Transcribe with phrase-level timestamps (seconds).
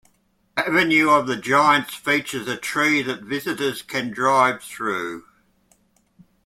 [0.57, 5.25] Avenue of the Giants features a tree that visitors can drive through.